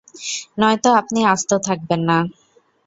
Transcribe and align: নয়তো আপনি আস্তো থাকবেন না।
নয়তো 0.59 0.89
আপনি 1.01 1.19
আস্তো 1.33 1.55
থাকবেন 1.67 2.01
না। 2.09 2.17